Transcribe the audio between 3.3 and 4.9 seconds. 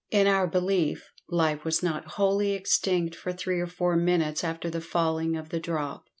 three or four minutes after the